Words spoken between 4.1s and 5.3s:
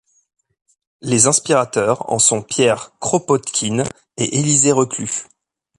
et Élisée Reclus.